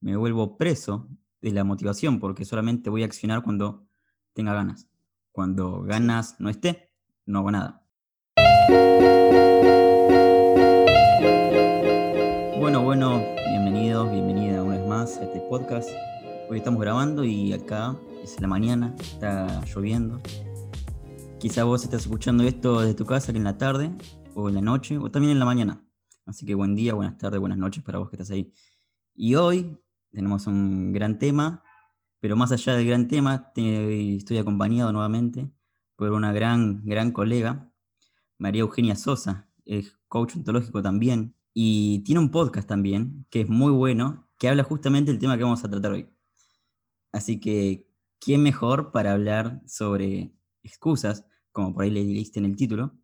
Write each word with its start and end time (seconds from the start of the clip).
me 0.00 0.16
vuelvo 0.16 0.56
preso 0.56 1.08
de 1.42 1.52
la 1.52 1.64
motivación, 1.64 2.20
porque 2.20 2.44
solamente 2.44 2.90
voy 2.90 3.02
a 3.02 3.06
accionar 3.06 3.42
cuando 3.42 3.86
tenga 4.32 4.54
ganas. 4.54 4.88
Cuando 5.32 5.82
ganas 5.82 6.36
no 6.38 6.48
esté, 6.48 6.90
no 7.26 7.40
hago 7.40 7.50
nada. 7.50 7.86
Bueno, 12.58 12.82
bueno, 12.82 13.22
bienvenidos, 13.48 14.10
bienvenida 14.10 14.62
una 14.62 14.78
vez 14.78 14.88
más 14.88 15.18
a 15.18 15.24
este 15.24 15.40
podcast. 15.40 15.90
Hoy 16.48 16.58
estamos 16.58 16.80
grabando 16.80 17.24
y 17.24 17.52
acá 17.52 17.96
es 18.22 18.40
la 18.40 18.48
mañana, 18.48 18.94
está 18.98 19.62
lloviendo. 19.66 20.20
Quizá 21.38 21.64
vos 21.64 21.84
estás 21.84 22.02
escuchando 22.02 22.42
esto 22.44 22.80
desde 22.80 22.94
tu 22.94 23.06
casa, 23.06 23.32
que 23.32 23.38
en 23.38 23.44
la 23.44 23.58
tarde, 23.58 23.90
o 24.34 24.48
en 24.48 24.54
la 24.54 24.60
noche, 24.62 24.98
o 24.98 25.10
también 25.10 25.32
en 25.32 25.38
la 25.38 25.44
mañana. 25.44 25.84
Así 26.26 26.46
que 26.46 26.54
buen 26.54 26.74
día, 26.74 26.94
buenas 26.94 27.18
tardes, 27.18 27.40
buenas 27.40 27.58
noches 27.58 27.82
para 27.82 27.98
vos 27.98 28.08
que 28.10 28.16
estás 28.16 28.30
ahí. 28.30 28.52
Y 29.14 29.34
hoy 29.34 29.76
tenemos 30.10 30.46
un 30.46 30.92
gran 30.92 31.18
tema, 31.18 31.62
pero 32.20 32.36
más 32.36 32.52
allá 32.52 32.74
del 32.74 32.86
gran 32.86 33.08
tema, 33.08 33.52
estoy 33.56 34.38
acompañado 34.38 34.92
nuevamente 34.92 35.50
por 35.96 36.12
una 36.12 36.32
gran, 36.32 36.84
gran 36.84 37.12
colega, 37.12 37.72
María 38.38 38.62
Eugenia 38.62 38.96
Sosa, 38.96 39.50
es 39.64 39.98
coach 40.08 40.36
ontológico 40.36 40.82
también, 40.82 41.34
y 41.52 42.00
tiene 42.04 42.20
un 42.20 42.30
podcast 42.30 42.68
también, 42.68 43.26
que 43.30 43.42
es 43.42 43.48
muy 43.48 43.72
bueno, 43.72 44.28
que 44.38 44.48
habla 44.48 44.64
justamente 44.64 45.10
del 45.10 45.20
tema 45.20 45.36
que 45.36 45.44
vamos 45.44 45.64
a 45.64 45.70
tratar 45.70 45.92
hoy. 45.92 46.08
Así 47.12 47.40
que, 47.40 47.88
¿quién 48.18 48.42
mejor 48.42 48.92
para 48.92 49.12
hablar 49.12 49.62
sobre 49.66 50.32
excusas, 50.62 51.26
como 51.52 51.74
por 51.74 51.84
ahí 51.84 51.90
le 51.90 52.04
diste 52.04 52.38
en 52.38 52.44
el 52.46 52.56
título, 52.56 52.98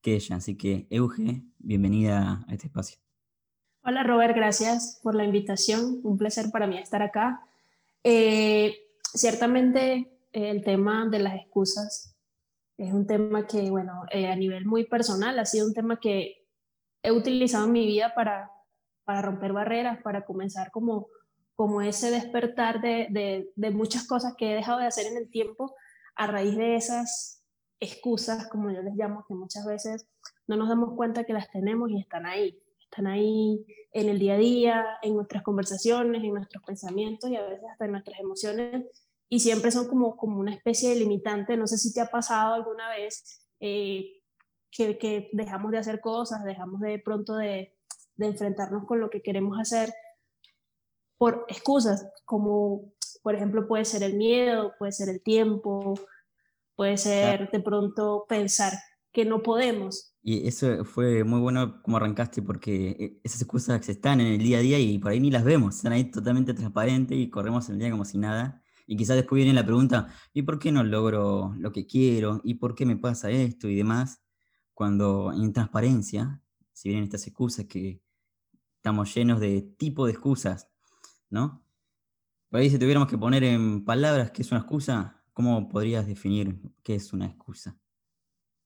que 0.00 0.14
ella? 0.14 0.36
Así 0.36 0.56
que, 0.56 0.86
Euge, 0.90 1.44
bienvenida 1.58 2.44
a 2.46 2.52
este 2.54 2.68
espacio. 2.68 3.09
Hola 3.82 4.02
Robert, 4.02 4.36
gracias 4.36 5.00
por 5.02 5.14
la 5.14 5.24
invitación. 5.24 6.00
Un 6.02 6.18
placer 6.18 6.50
para 6.50 6.66
mí 6.66 6.76
estar 6.76 7.02
acá. 7.02 7.40
Eh, 8.04 8.76
ciertamente 9.14 10.18
el 10.32 10.62
tema 10.62 11.08
de 11.08 11.18
las 11.18 11.34
excusas 11.36 12.14
es 12.76 12.92
un 12.92 13.06
tema 13.06 13.46
que, 13.46 13.70
bueno, 13.70 14.02
eh, 14.10 14.26
a 14.26 14.36
nivel 14.36 14.66
muy 14.66 14.84
personal 14.84 15.38
ha 15.38 15.46
sido 15.46 15.66
un 15.66 15.72
tema 15.72 15.98
que 15.98 16.46
he 17.02 17.10
utilizado 17.10 17.64
en 17.64 17.72
mi 17.72 17.86
vida 17.86 18.12
para, 18.14 18.50
para 19.04 19.22
romper 19.22 19.54
barreras, 19.54 20.02
para 20.02 20.26
comenzar 20.26 20.70
como, 20.70 21.08
como 21.54 21.80
ese 21.80 22.10
despertar 22.10 22.82
de, 22.82 23.06
de, 23.08 23.50
de 23.56 23.70
muchas 23.70 24.06
cosas 24.06 24.34
que 24.36 24.52
he 24.52 24.56
dejado 24.56 24.78
de 24.78 24.86
hacer 24.86 25.06
en 25.06 25.16
el 25.16 25.30
tiempo 25.30 25.74
a 26.16 26.26
raíz 26.26 26.54
de 26.54 26.76
esas 26.76 27.42
excusas, 27.80 28.46
como 28.48 28.70
yo 28.70 28.82
les 28.82 28.94
llamo, 28.94 29.24
que 29.26 29.32
muchas 29.32 29.64
veces 29.64 30.06
no 30.46 30.56
nos 30.56 30.68
damos 30.68 30.94
cuenta 30.96 31.24
que 31.24 31.32
las 31.32 31.50
tenemos 31.50 31.90
y 31.90 31.98
están 31.98 32.26
ahí 32.26 32.60
están 32.90 33.06
ahí 33.06 33.64
en 33.92 34.08
el 34.08 34.18
día 34.18 34.34
a 34.34 34.38
día, 34.38 34.86
en 35.02 35.14
nuestras 35.14 35.42
conversaciones, 35.44 36.22
en 36.22 36.34
nuestros 36.34 36.64
pensamientos 36.64 37.30
y 37.30 37.36
a 37.36 37.42
veces 37.42 37.64
hasta 37.70 37.84
en 37.84 37.92
nuestras 37.92 38.18
emociones 38.18 38.84
y 39.28 39.38
siempre 39.38 39.70
son 39.70 39.86
como, 39.86 40.16
como 40.16 40.40
una 40.40 40.52
especie 40.52 40.90
de 40.90 40.96
limitante. 40.96 41.56
No 41.56 41.68
sé 41.68 41.78
si 41.78 41.94
te 41.94 42.00
ha 42.00 42.10
pasado 42.10 42.54
alguna 42.54 42.88
vez 42.88 43.46
eh, 43.60 44.22
que, 44.72 44.98
que, 44.98 45.30
dejamos 45.32 45.70
de 45.70 45.78
hacer 45.78 46.00
cosas, 46.00 46.44
dejamos 46.44 46.80
de 46.80 46.98
pronto 46.98 47.36
de, 47.36 47.76
de 48.16 48.26
enfrentarnos 48.26 48.84
con 48.86 48.98
lo 48.98 49.08
que 49.08 49.22
queremos 49.22 49.58
hacer 49.58 49.92
por 51.16 51.44
excusas, 51.48 52.10
como 52.24 52.92
por 53.22 53.36
ejemplo 53.36 53.68
puede 53.68 53.84
ser 53.84 54.02
el 54.02 54.14
miedo, 54.14 54.72
puede 54.78 54.90
ser 54.90 55.08
el 55.08 55.22
tiempo, 55.22 55.94
puede 56.74 56.96
ser 56.96 57.50
de 57.50 57.60
pronto 57.60 58.24
pensar 58.28 58.72
que 59.12 59.24
no 59.24 59.42
podemos. 59.42 60.14
Y 60.22 60.46
eso 60.46 60.84
fue 60.84 61.24
muy 61.24 61.40
bueno 61.40 61.82
como 61.82 61.96
arrancaste, 61.96 62.42
porque 62.42 62.90
eh, 62.90 63.20
esas 63.24 63.42
excusas 63.42 63.88
están 63.88 64.20
en 64.20 64.28
el 64.28 64.38
día 64.38 64.58
a 64.58 64.60
día 64.60 64.78
y 64.78 64.98
por 64.98 65.12
ahí 65.12 65.20
ni 65.20 65.30
las 65.30 65.44
vemos, 65.44 65.76
están 65.76 65.92
ahí 65.92 66.10
totalmente 66.10 66.54
transparentes 66.54 67.16
y 67.18 67.30
corremos 67.30 67.68
el 67.70 67.78
día 67.78 67.90
como 67.90 68.04
si 68.04 68.18
nada. 68.18 68.62
Y 68.86 68.96
quizás 68.96 69.16
después 69.16 69.38
viene 69.38 69.54
la 69.54 69.64
pregunta, 69.64 70.08
¿y 70.32 70.42
por 70.42 70.58
qué 70.58 70.72
no 70.72 70.82
logro 70.82 71.54
lo 71.58 71.72
que 71.72 71.86
quiero? 71.86 72.40
¿Y 72.44 72.54
por 72.54 72.74
qué 72.74 72.84
me 72.86 72.96
pasa 72.96 73.30
esto 73.30 73.68
y 73.68 73.76
demás? 73.76 74.22
Cuando 74.74 75.32
en 75.32 75.52
transparencia, 75.52 76.42
si 76.72 76.88
vienen 76.88 77.04
estas 77.04 77.26
excusas 77.26 77.66
que 77.66 78.02
estamos 78.76 79.14
llenos 79.14 79.40
de 79.40 79.62
tipo 79.62 80.06
de 80.06 80.12
excusas, 80.12 80.68
¿no? 81.28 81.64
Por 82.48 82.60
ahí 82.60 82.68
si 82.68 82.78
tuviéramos 82.78 83.08
que 83.08 83.16
poner 83.16 83.44
en 83.44 83.84
palabras 83.84 84.32
qué 84.32 84.42
es 84.42 84.50
una 84.50 84.60
excusa, 84.60 85.22
¿cómo 85.32 85.68
podrías 85.68 86.06
definir 86.06 86.60
qué 86.82 86.96
es 86.96 87.12
una 87.12 87.26
excusa? 87.26 87.78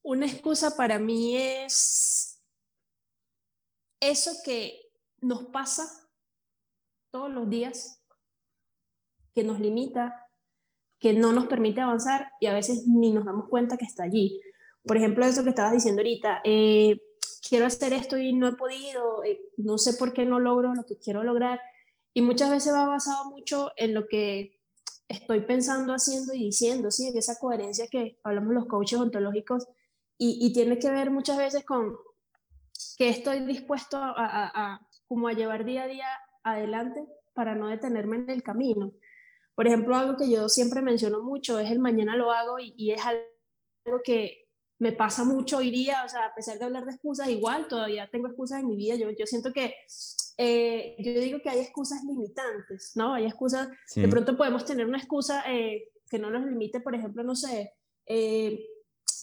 Una 0.05 0.27
excusa 0.27 0.77
para 0.77 0.99
mí 0.99 1.35
es 1.35 2.39
eso 3.99 4.33
que 4.45 4.79
nos 5.19 5.45
pasa 5.45 5.83
todos 7.09 7.31
los 7.31 7.49
días, 7.49 8.03
que 9.33 9.43
nos 9.43 9.59
limita, 9.59 10.27
que 10.99 11.13
no 11.13 11.31
nos 11.33 11.47
permite 11.47 11.81
avanzar 11.81 12.31
y 12.39 12.45
a 12.45 12.53
veces 12.53 12.85
ni 12.85 13.11
nos 13.11 13.25
damos 13.25 13.49
cuenta 13.49 13.77
que 13.77 13.85
está 13.85 14.03
allí. 14.03 14.39
Por 14.83 14.95
ejemplo, 14.95 15.25
eso 15.25 15.43
que 15.43 15.49
estabas 15.49 15.73
diciendo 15.73 16.01
ahorita, 16.01 16.41
eh, 16.43 17.01
quiero 17.49 17.65
hacer 17.65 17.91
esto 17.91 18.15
y 18.19 18.31
no 18.31 18.47
he 18.47 18.55
podido, 18.55 19.23
eh, 19.23 19.41
no 19.57 19.79
sé 19.79 19.95
por 19.95 20.13
qué 20.13 20.23
no 20.23 20.39
logro 20.39 20.75
lo 20.75 20.85
que 20.85 20.99
quiero 20.99 21.23
lograr. 21.23 21.59
Y 22.13 22.21
muchas 22.21 22.51
veces 22.51 22.75
va 22.75 22.85
basado 22.85 23.31
mucho 23.31 23.71
en 23.75 23.95
lo 23.95 24.07
que 24.07 24.61
estoy 25.07 25.41
pensando, 25.41 25.93
haciendo 25.93 26.35
y 26.35 26.45
diciendo, 26.45 26.91
¿sí? 26.91 27.07
En 27.07 27.17
esa 27.17 27.39
coherencia 27.39 27.87
que 27.87 28.19
hablamos 28.23 28.53
los 28.53 28.67
coaches 28.67 28.99
ontológicos, 28.99 29.67
y, 30.17 30.53
tiene 30.53 30.79
que 30.79 30.89
ver 30.89 31.11
muchas 31.11 31.37
veces 31.37 31.65
con 31.65 31.97
que 32.97 33.09
estoy 33.09 33.41
dispuesto 33.41 33.97
a, 33.99 34.79
como 35.07 35.27
a 35.27 35.33
llevar 35.33 35.65
día 35.65 35.83
a 35.83 35.87
día 35.87 36.07
adelante 36.43 37.05
para 37.33 37.55
no 37.55 37.67
detenerme 37.67 38.17
en 38.17 38.29
el 38.29 38.43
camino. 38.43 38.93
Por 39.55 39.67
ejemplo, 39.67 39.95
algo 39.95 40.17
que 40.17 40.29
yo 40.29 40.47
siempre 40.49 40.81
menciono 40.81 41.21
mucho 41.21 41.59
es 41.59 41.69
el 41.71 41.79
mañana 41.79 42.15
lo 42.15 42.31
hago 42.31 42.57
y, 42.59 42.91
es 42.91 43.01
algo 43.05 44.01
que 44.03 44.47
me 44.79 44.91
pasa 44.91 45.23
mucho 45.23 45.57
hoy 45.57 45.71
día, 45.71 46.03
o 46.05 46.09
sea, 46.09 46.25
a 46.25 46.35
pesar 46.35 46.59
de 46.59 46.65
hablar 46.65 46.85
de 46.85 46.91
excusas, 46.91 47.29
igual 47.29 47.67
todavía 47.67 48.09
tengo 48.11 48.27
excusas 48.27 48.61
en 48.61 48.67
mi 48.67 48.75
vida. 48.75 48.95
Yo, 48.95 49.09
yo 49.11 49.25
siento 49.25 49.53
que, 49.53 49.73
eh, 50.37 50.95
yo 50.99 51.13
digo 51.13 51.39
que 51.41 51.49
hay 51.49 51.59
excusas 51.59 52.03
limitantes, 52.03 52.91
¿no? 52.95 53.13
Hay 53.13 53.25
excusas, 53.25 53.69
de 53.95 54.07
pronto 54.07 54.35
podemos 54.35 54.65
tener 54.65 54.85
una 54.85 54.97
excusa 54.97 55.43
eh, 55.47 55.89
que 56.09 56.19
no 56.19 56.29
nos 56.29 56.45
limite, 56.45 56.81
por 56.81 56.93
ejemplo, 56.93 57.23
no 57.23 57.35
sé, 57.35 57.73
eh, 58.05 58.59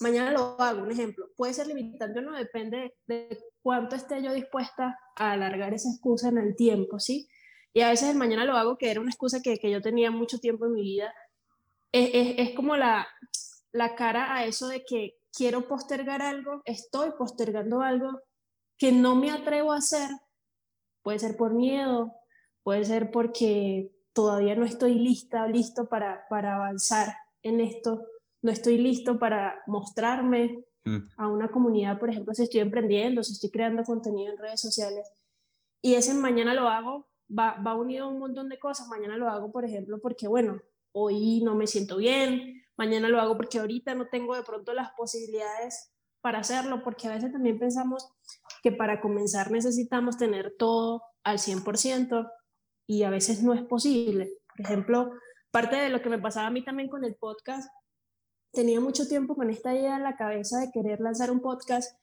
mañana 0.02 0.32
lo 0.32 0.60
hago, 0.60 0.82
un 0.82 0.90
ejemplo. 0.90 1.28
Puede 1.36 1.54
ser 1.54 1.66
limitante 1.66 2.18
o 2.18 2.22
no, 2.22 2.36
depende 2.36 2.94
de 3.06 3.38
cuánto 3.62 3.96
esté 3.96 4.22
yo 4.22 4.32
dispuesta 4.32 4.98
a 5.16 5.32
alargar 5.32 5.72
esa 5.72 5.88
excusa 5.88 6.28
en 6.28 6.38
el 6.38 6.56
tiempo, 6.56 6.98
¿sí? 6.98 7.28
Y 7.72 7.80
a 7.80 7.88
veces 7.88 8.10
el 8.10 8.16
mañana 8.16 8.44
lo 8.44 8.56
hago, 8.56 8.76
que 8.76 8.90
era 8.90 9.00
una 9.00 9.10
excusa 9.10 9.40
que, 9.40 9.58
que 9.58 9.70
yo 9.70 9.80
tenía 9.80 10.10
mucho 10.10 10.38
tiempo 10.38 10.66
en 10.66 10.72
mi 10.72 10.82
vida, 10.82 11.14
es, 11.92 12.34
es, 12.38 12.54
como 12.54 12.76
la, 12.76 13.06
la 13.72 13.94
cara 13.94 14.34
a 14.34 14.44
eso 14.44 14.68
de 14.68 14.84
que 14.84 15.18
quiero 15.34 15.68
postergar 15.68 16.22
algo, 16.22 16.62
estoy 16.64 17.10
postergando 17.19 17.80
algo 17.80 18.20
que 18.78 18.92
no 18.92 19.14
me 19.14 19.30
atrevo 19.30 19.72
a 19.72 19.78
hacer. 19.78 20.10
Puede 21.02 21.19
ser 21.19 21.36
por 21.36 21.54
miedo, 21.54 22.14
puede 22.62 22.84
ser 22.84 23.10
porque 23.10 23.92
todavía 24.12 24.54
no 24.54 24.64
estoy 24.64 24.94
lista, 24.94 25.46
listo 25.46 25.88
para, 25.88 26.26
para 26.28 26.56
avanzar 26.56 27.14
en 27.42 27.60
esto 27.60 28.06
no 28.42 28.50
estoy 28.50 28.78
listo 28.78 29.19
para 29.19 29.62
mostrarme 29.66 30.64
mm. 30.84 30.98
a 31.16 31.28
una 31.28 31.48
comunidad, 31.48 31.98
por 31.98 32.10
ejemplo, 32.10 32.34
si 32.34 32.42
estoy 32.42 32.60
emprendiendo, 32.60 33.22
si 33.22 33.32
estoy 33.32 33.50
creando 33.50 33.84
contenido 33.84 34.32
en 34.32 34.38
redes 34.38 34.60
sociales. 34.60 35.08
Y 35.80 35.94
ese 35.94 36.14
mañana 36.14 36.54
lo 36.54 36.69
hago, 36.69 37.08
va, 37.31 37.56
va 37.66 37.75
unido 37.75 38.06
a 38.06 38.08
un 38.08 38.19
montón 38.19 38.48
de 38.48 38.58
cosas. 38.58 38.88
Mañana 38.88 39.16
lo 39.16 39.28
hago, 39.28 39.50
por 39.50 39.64
ejemplo, 39.64 40.00
porque, 40.00 40.28
bueno, 40.28 40.60
hoy 40.92 41.41
no 41.42 41.54
me 41.54 41.66
siento 41.66 41.97
bien, 41.97 42.62
mañana 42.76 43.08
lo 43.08 43.20
hago 43.20 43.36
porque 43.36 43.58
ahorita 43.58 43.94
no 43.94 44.08
tengo 44.08 44.36
de 44.36 44.42
pronto 44.42 44.75
las 44.75 44.92
posibilidades 44.92 45.92
para 46.20 46.41
hacerlo, 46.41 46.82
porque 46.82 47.08
a 47.08 47.14
veces 47.14 47.32
también 47.32 47.58
pensamos 47.58 48.08
que 48.62 48.72
para 48.72 49.00
comenzar 49.00 49.50
necesitamos 49.50 50.16
tener 50.16 50.54
todo 50.56 51.02
al 51.25 51.38
100% 51.38 52.31
y 52.86 53.02
a 53.02 53.10
veces 53.10 53.42
no 53.42 53.54
es 53.54 53.62
posible. 53.62 54.31
Por 54.49 54.61
ejemplo, 54.67 55.12
parte 55.50 55.76
de 55.76 55.88
lo 55.88 56.00
que 56.00 56.11
me 56.11 56.19
pasaba 56.19 56.46
a 56.46 56.50
mí 56.50 56.64
también 56.64 56.88
con 56.88 57.05
el 57.05 57.17
podcast 57.17 57.69
tenía 58.52 58.81
mucho 58.81 59.08
tiempo 59.08 59.34
con 59.34 59.50
esta 59.50 59.75
idea 59.75 59.96
en 59.96 60.02
la 60.02 60.16
cabeza 60.16 60.60
de 60.60 60.70
querer 60.70 61.00
lanzar 61.00 61.31
un 61.31 61.40
podcast 61.40 61.99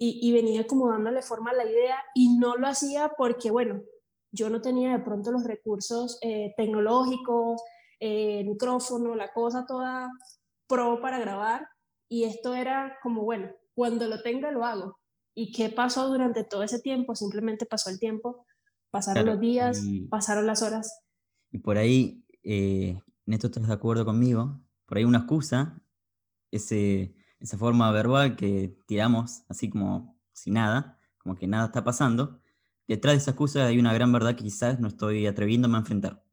y, 0.00 0.30
venía 0.32 0.64
como 0.68 0.88
dándole 0.88 1.22
forma 1.22 1.50
a 1.50 1.54
la 1.54 1.64
idea 1.68 1.96
y 2.14 2.38
no 2.38 2.56
lo 2.56 2.68
hacía 2.68 3.14
porque, 3.18 3.50
bueno, 3.50 3.82
yo 4.30 4.48
no 4.48 4.62
tenía 4.62 4.92
de 4.92 5.02
pronto 5.02 5.32
los 5.32 5.42
recursos 5.42 6.18
eh, 6.22 6.54
tecnológicos, 6.56 7.60
eh, 7.98 8.40
el 8.40 8.46
micrófono, 8.46 9.16
la 9.16 9.32
cosa 9.32 9.66
toda 9.66 10.08
pro 10.68 11.00
para 11.00 11.18
grabar 11.18 11.66
y 12.08 12.24
esto 12.24 12.54
era 12.54 12.96
como, 13.02 13.24
bueno, 13.24 13.50
cuando 13.74 14.06
lo 14.06 14.22
tenga 14.22 14.52
lo 14.52 14.64
hago. 14.64 14.98
¿Y 15.34 15.50
qué 15.50 15.68
pasó 15.68 16.08
durante 16.08 16.44
todo 16.44 16.62
ese 16.62 16.80
tiempo? 16.80 17.16
Simplemente 17.16 17.66
pasó 17.66 17.90
el 17.90 17.98
tiempo, 17.98 18.46
pasaron 18.90 19.26
los 19.26 19.40
días, 19.40 19.82
pasaron 20.10 20.46
las 20.46 20.62
horas. 20.62 21.02
Y 21.50 21.58
por 21.58 21.76
ahí, 21.76 22.24
eh, 22.44 23.00
en 23.26 23.32
esto 23.32 23.48
estás 23.48 23.66
de 23.66 23.72
acuerdo 23.72 24.04
conmigo, 24.04 24.60
por 24.88 24.96
ahí 24.96 25.04
una 25.04 25.18
excusa, 25.18 25.82
ese, 26.50 27.14
esa 27.38 27.58
forma 27.58 27.92
verbal 27.92 28.36
que 28.36 28.74
tiramos 28.86 29.44
así 29.48 29.68
como 29.68 30.18
si 30.32 30.50
nada, 30.50 30.98
como 31.18 31.36
que 31.36 31.46
nada 31.46 31.66
está 31.66 31.84
pasando, 31.84 32.40
detrás 32.86 33.12
de 33.14 33.18
esa 33.18 33.32
excusa 33.32 33.66
hay 33.66 33.78
una 33.78 33.92
gran 33.92 34.10
verdad 34.10 34.34
que 34.34 34.44
quizás 34.44 34.80
no 34.80 34.88
estoy 34.88 35.26
atreviéndome 35.26 35.76
a 35.76 35.80
enfrentar. 35.80 36.24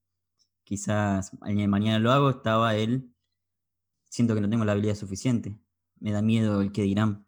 Quizás 0.64 1.32
mañana 1.42 2.00
lo 2.00 2.12
hago, 2.14 2.30
estaba 2.30 2.76
él, 2.76 3.14
siento 4.10 4.34
que 4.34 4.42
no 4.42 4.50
tengo 4.50 4.64
la 4.64 4.72
habilidad 4.72 4.96
suficiente, 4.96 5.60
me 6.00 6.14
da 6.14 6.22
miedo 6.22 6.62
el 6.62 6.72
que 6.72 6.84
dirán. 6.84 7.28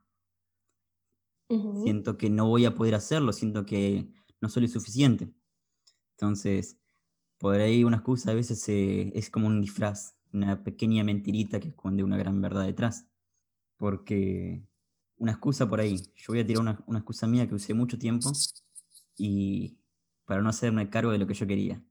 Siento 1.83 2.17
que 2.17 2.29
no 2.29 2.47
voy 2.47 2.65
a 2.65 2.75
poder 2.75 2.95
hacerlo, 2.95 3.31
siento 3.33 3.65
que 3.65 4.11
no 4.41 4.49
soy 4.49 4.67
suficiente. 4.67 5.33
Entonces, 6.11 6.79
por 7.37 7.55
ahí 7.55 7.83
una 7.83 7.97
excusa 7.97 8.31
a 8.31 8.33
veces 8.33 8.67
es 8.69 9.29
como 9.29 9.47
un 9.47 9.61
disfraz, 9.61 10.16
una 10.33 10.63
pequeña 10.63 11.03
mentirita 11.03 11.59
que 11.59 11.69
esconde 11.69 12.03
una 12.03 12.17
gran 12.17 12.41
verdad 12.41 12.65
detrás. 12.65 13.07
Porque 13.77 14.63
una 15.17 15.31
excusa 15.33 15.67
por 15.69 15.79
ahí, 15.79 15.97
yo 16.15 16.25
voy 16.29 16.39
a 16.39 16.45
tirar 16.45 16.61
una, 16.61 16.83
una 16.87 16.99
excusa 16.99 17.27
mía 17.27 17.47
que 17.47 17.55
usé 17.55 17.73
mucho 17.73 17.97
tiempo 17.97 18.31
y 19.17 19.77
para 20.25 20.41
no 20.41 20.49
hacerme 20.49 20.89
cargo 20.89 21.11
de 21.11 21.17
lo 21.17 21.27
que 21.27 21.33
yo 21.33 21.47
quería. 21.47 21.83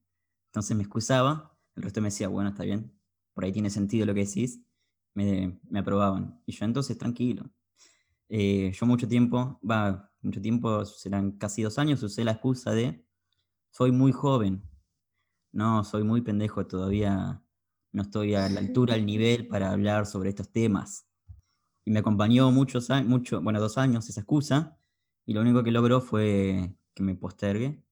Entonces 0.46 0.76
me 0.76 0.82
excusaba, 0.82 1.56
el 1.74 1.82
resto 1.82 2.00
me 2.00 2.08
decía, 2.08 2.28
bueno, 2.28 2.50
está 2.50 2.64
bien, 2.64 2.92
por 3.34 3.44
ahí 3.44 3.52
tiene 3.52 3.70
sentido 3.70 4.06
lo 4.06 4.14
que 4.14 4.24
decís, 4.24 4.60
me, 5.14 5.60
me 5.68 5.80
aprobaban. 5.80 6.40
Y 6.46 6.52
yo 6.52 6.64
entonces, 6.64 6.96
tranquilo. 6.96 7.50
Eh, 8.28 8.72
yo 8.72 8.86
mucho 8.86 9.06
tiempo, 9.06 9.60
va, 9.68 10.12
mucho 10.20 10.40
tiempo, 10.40 10.84
serán 10.84 11.32
casi 11.32 11.62
dos 11.62 11.78
años, 11.78 12.02
usé 12.02 12.24
la 12.24 12.32
excusa 12.32 12.72
de, 12.72 13.04
soy 13.70 13.92
muy 13.92 14.12
joven, 14.12 14.62
no, 15.52 15.84
soy 15.84 16.02
muy 16.02 16.22
pendejo, 16.22 16.66
todavía 16.66 17.42
no 17.92 18.02
estoy 18.02 18.34
a 18.34 18.48
la 18.48 18.60
altura, 18.60 18.94
al 18.94 19.06
nivel 19.06 19.46
para 19.48 19.70
hablar 19.70 20.06
sobre 20.06 20.30
estos 20.30 20.50
temas. 20.50 21.06
Y 21.84 21.90
me 21.90 22.00
acompañó 22.00 22.50
muchos 22.50 22.90
años, 22.90 23.08
mucho, 23.08 23.40
bueno, 23.40 23.60
dos 23.60 23.78
años 23.78 24.08
esa 24.08 24.20
excusa, 24.20 24.78
y 25.24 25.34
lo 25.34 25.40
único 25.40 25.62
que 25.62 25.70
logró 25.70 26.00
fue 26.00 26.76
que 26.94 27.02
me 27.02 27.14
postergue, 27.14 27.82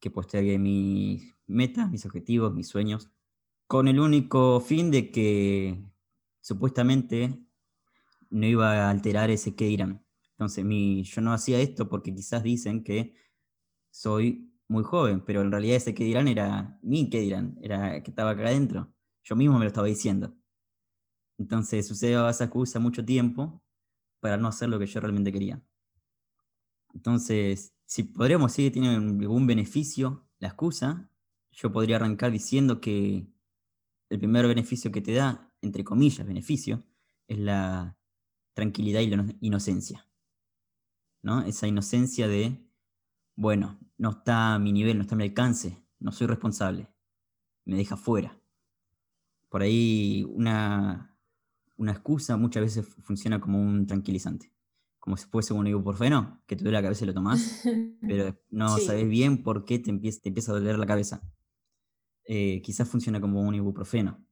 que 0.00 0.10
postergue 0.10 0.58
mis 0.58 1.34
metas, 1.46 1.90
mis 1.90 2.04
objetivos, 2.06 2.54
mis 2.54 2.68
sueños, 2.68 3.10
con 3.66 3.88
el 3.88 4.00
único 4.00 4.60
fin 4.60 4.90
de 4.90 5.10
que 5.10 5.82
supuestamente 6.40 7.44
no 8.30 8.46
iba 8.46 8.86
a 8.86 8.90
alterar 8.90 9.30
ese 9.30 9.54
que 9.54 9.66
dirán. 9.66 10.04
Entonces, 10.32 10.64
mi, 10.64 11.02
yo 11.04 11.20
no 11.20 11.32
hacía 11.32 11.60
esto 11.60 11.88
porque 11.88 12.14
quizás 12.14 12.42
dicen 12.42 12.84
que 12.84 13.14
soy 13.90 14.52
muy 14.68 14.82
joven, 14.84 15.24
pero 15.24 15.42
en 15.42 15.50
realidad 15.50 15.76
ese 15.76 15.94
que 15.94 16.04
dirán 16.04 16.28
era 16.28 16.78
mi 16.82 17.08
que 17.10 17.20
dirán, 17.20 17.58
era 17.62 18.02
que 18.02 18.10
estaba 18.10 18.30
acá 18.30 18.42
adentro. 18.42 18.93
Yo 19.24 19.36
mismo 19.36 19.58
me 19.58 19.64
lo 19.64 19.68
estaba 19.68 19.86
diciendo. 19.86 20.36
Entonces, 21.38 21.88
sucedió 21.88 22.28
esa 22.28 22.44
excusa 22.44 22.78
mucho 22.78 23.04
tiempo 23.04 23.62
para 24.20 24.36
no 24.36 24.48
hacer 24.48 24.68
lo 24.68 24.78
que 24.78 24.86
yo 24.86 25.00
realmente 25.00 25.32
quería. 25.32 25.62
Entonces, 26.94 27.74
si 27.86 28.04
podríamos 28.04 28.52
decir 28.52 28.70
que 28.70 28.80
tiene 28.80 28.94
algún 28.94 29.46
beneficio 29.46 30.28
la 30.38 30.48
excusa, 30.48 31.10
yo 31.50 31.72
podría 31.72 31.96
arrancar 31.96 32.30
diciendo 32.30 32.80
que 32.80 33.26
el 34.10 34.18
primer 34.18 34.46
beneficio 34.46 34.92
que 34.92 35.00
te 35.00 35.14
da, 35.14 35.52
entre 35.60 35.84
comillas, 35.84 36.26
beneficio, 36.26 36.84
es 37.26 37.38
la 37.38 37.98
tranquilidad 38.54 39.00
y 39.00 39.08
la 39.08 39.26
inocencia. 39.40 40.06
¿no? 41.22 41.42
Esa 41.42 41.66
inocencia 41.66 42.28
de, 42.28 42.70
bueno, 43.34 43.80
no 43.96 44.10
está 44.10 44.54
a 44.54 44.58
mi 44.58 44.72
nivel, 44.72 44.98
no 44.98 45.02
está 45.02 45.14
a 45.14 45.18
mi 45.18 45.24
alcance, 45.24 45.82
no 45.98 46.12
soy 46.12 46.26
responsable, 46.26 46.88
me 47.64 47.76
deja 47.76 47.96
fuera. 47.96 48.38
Por 49.54 49.62
ahí 49.62 50.26
una, 50.30 51.16
una 51.76 51.92
excusa 51.92 52.36
muchas 52.36 52.64
veces 52.64 52.88
funciona 53.04 53.40
como 53.40 53.62
un 53.62 53.86
tranquilizante 53.86 54.52
como 54.98 55.16
si 55.16 55.26
fuese 55.26 55.54
un 55.54 55.64
ibuprofeno, 55.64 56.42
que 56.44 56.56
te 56.56 56.64
duele 56.64 56.78
la 56.78 56.82
cabeza 56.82 57.04
y 57.04 57.06
lo 57.06 57.14
tomás, 57.14 57.62
pero 58.00 58.36
no 58.50 58.78
sabes 58.78 59.06
bien 59.06 59.44
por 59.44 59.64
qué 59.64 59.78
te 59.78 59.90
empieza, 59.90 60.20
te 60.20 60.30
empieza 60.30 60.50
a 60.50 60.56
doler 60.56 60.76
la 60.76 60.86
cabeza. 60.86 61.22
Eh, 62.24 62.62
quizás 62.62 62.88
funciona 62.88 63.20
como 63.20 63.42
un 63.42 63.54
ibuprofeno. 63.54 64.26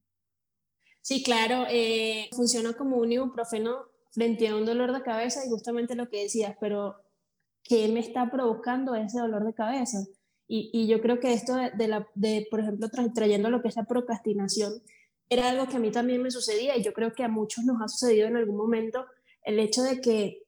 Sí, 1.02 1.22
claro, 1.22 1.66
eh, 1.70 2.28
funciona 2.32 2.72
como 2.72 2.96
un 2.96 3.12
ibuprofeno 3.12 3.76
frente 4.10 4.48
a 4.48 4.56
un 4.56 4.66
dolor 4.66 4.92
de 4.92 5.02
cabeza 5.02 5.46
y 5.46 5.50
justamente 5.50 5.94
lo 5.94 6.08
que 6.08 6.22
decías, 6.22 6.56
pero 6.60 6.96
¿qué 7.62 7.86
me 7.86 8.00
está 8.00 8.28
provocando 8.28 8.96
ese 8.96 9.20
dolor 9.20 9.44
de 9.44 9.54
cabeza? 9.54 9.98
Y, 10.48 10.68
y 10.72 10.88
yo 10.88 11.00
creo 11.00 11.20
que 11.20 11.32
esto 11.32 11.54
de, 11.54 11.86
la, 11.86 12.08
de 12.16 12.48
por 12.50 12.58
ejemplo, 12.58 12.88
trayendo 13.14 13.50
lo 13.50 13.62
que 13.62 13.68
es 13.68 13.76
la 13.76 13.84
procrastinación, 13.84 14.82
era 15.32 15.48
algo 15.48 15.66
que 15.66 15.76
a 15.76 15.80
mí 15.80 15.90
también 15.90 16.22
me 16.22 16.30
sucedía 16.30 16.76
y 16.76 16.82
yo 16.82 16.92
creo 16.92 17.14
que 17.14 17.24
a 17.24 17.28
muchos 17.28 17.64
nos 17.64 17.80
ha 17.80 17.88
sucedido 17.88 18.28
en 18.28 18.36
algún 18.36 18.56
momento 18.56 19.06
el 19.44 19.58
hecho 19.58 19.82
de 19.82 20.02
que 20.02 20.42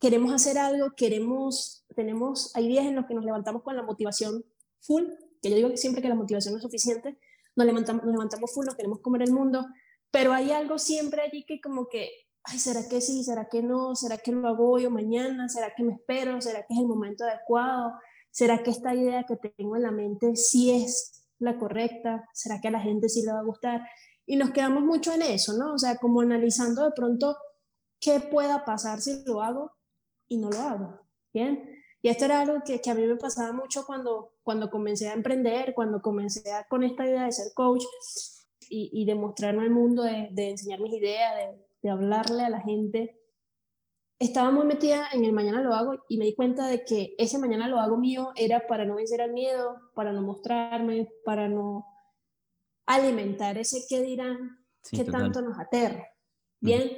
queremos 0.00 0.32
hacer 0.32 0.58
algo, 0.58 0.96
queremos, 0.96 1.86
tenemos, 1.94 2.50
hay 2.56 2.66
días 2.66 2.86
en 2.86 2.96
los 2.96 3.06
que 3.06 3.14
nos 3.14 3.24
levantamos 3.24 3.62
con 3.62 3.76
la 3.76 3.84
motivación 3.84 4.44
full, 4.80 5.04
que 5.40 5.50
yo 5.50 5.56
digo 5.56 5.70
que 5.70 5.76
siempre 5.76 6.02
que 6.02 6.08
la 6.08 6.16
motivación 6.16 6.56
es 6.56 6.62
suficiente, 6.62 7.20
nos 7.54 7.66
levantamos, 7.66 8.02
nos 8.04 8.12
levantamos 8.12 8.52
full, 8.52 8.66
nos 8.66 8.74
queremos 8.74 8.98
comer 9.00 9.22
el 9.22 9.32
mundo, 9.32 9.64
pero 10.10 10.32
hay 10.32 10.50
algo 10.50 10.76
siempre 10.76 11.22
allí 11.22 11.44
que 11.44 11.60
como 11.60 11.88
que, 11.88 12.10
ay, 12.42 12.58
¿será 12.58 12.88
que 12.88 13.00
sí? 13.00 13.22
¿Será 13.22 13.48
que 13.48 13.62
no? 13.62 13.94
¿Será 13.94 14.18
que 14.18 14.32
lo 14.32 14.48
hago 14.48 14.70
hoy 14.70 14.88
mañana? 14.88 15.48
¿Será 15.48 15.72
que 15.72 15.84
me 15.84 15.92
espero? 15.92 16.40
¿Será 16.40 16.66
que 16.66 16.74
es 16.74 16.80
el 16.80 16.88
momento 16.88 17.22
adecuado? 17.22 17.92
¿Será 18.32 18.64
que 18.64 18.70
esta 18.70 18.92
idea 18.92 19.24
que 19.24 19.36
tengo 19.36 19.76
en 19.76 19.82
la 19.82 19.92
mente 19.92 20.34
sí 20.34 20.72
es 20.72 21.23
la 21.38 21.58
correcta? 21.58 22.28
¿Será 22.32 22.60
que 22.60 22.68
a 22.68 22.72
la 22.72 22.80
gente 22.80 23.08
sí 23.08 23.22
le 23.22 23.32
va 23.32 23.40
a 23.40 23.44
gustar? 23.44 23.82
Y 24.26 24.36
nos 24.36 24.50
quedamos 24.50 24.82
mucho 24.82 25.12
en 25.12 25.22
eso, 25.22 25.52
¿no? 25.54 25.74
O 25.74 25.78
sea, 25.78 25.96
como 25.96 26.20
analizando 26.20 26.84
de 26.84 26.92
pronto 26.92 27.36
qué 28.00 28.20
pueda 28.20 28.64
pasar 28.64 29.00
si 29.00 29.24
lo 29.24 29.42
hago 29.42 29.72
y 30.28 30.38
no 30.38 30.50
lo 30.50 30.58
hago. 30.58 31.00
Bien. 31.32 31.82
Y 32.02 32.08
esto 32.08 32.26
era 32.26 32.42
algo 32.42 32.62
que, 32.64 32.80
que, 32.80 32.90
a 32.90 32.94
mí 32.94 33.06
me 33.06 33.16
pasaba 33.16 33.52
mucho 33.52 33.86
cuando, 33.86 34.34
cuando 34.42 34.70
comencé 34.70 35.08
a 35.08 35.14
emprender, 35.14 35.72
cuando 35.74 36.02
comencé 36.02 36.42
con 36.68 36.84
esta 36.84 37.06
idea 37.06 37.24
de 37.24 37.32
ser 37.32 37.52
coach 37.54 37.82
y, 38.68 38.90
y 38.92 39.06
de 39.06 39.12
al 39.12 39.70
mundo, 39.70 40.02
de, 40.02 40.28
de 40.32 40.50
enseñar 40.50 40.80
mis 40.80 40.92
ideas, 40.92 41.34
de, 41.34 41.66
de, 41.82 41.90
hablarle 41.90 42.44
a 42.44 42.50
la 42.50 42.60
gente. 42.60 43.18
Estaba 44.24 44.50
muy 44.50 44.64
metida 44.64 45.08
en 45.12 45.22
el 45.26 45.34
mañana 45.34 45.60
lo 45.60 45.74
hago 45.74 46.02
y 46.08 46.16
me 46.16 46.24
di 46.24 46.34
cuenta 46.34 46.66
de 46.66 46.82
que 46.82 47.14
ese 47.18 47.38
mañana 47.38 47.68
lo 47.68 47.78
hago 47.78 47.98
mío 47.98 48.32
era 48.36 48.66
para 48.66 48.86
no 48.86 48.94
vencer 48.94 49.20
al 49.20 49.34
miedo, 49.34 49.78
para 49.94 50.14
no 50.14 50.22
mostrarme, 50.22 51.12
para 51.26 51.46
no 51.46 51.84
alimentar 52.86 53.58
ese 53.58 53.84
que 53.86 54.00
dirán 54.00 54.64
que 54.90 55.04
tanto 55.04 55.42
nos 55.42 55.58
aterra. 55.58 56.08
Bien. 56.58 56.90